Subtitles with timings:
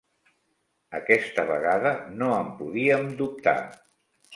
[1.01, 3.59] Aquesta vegada no en podíem dubtar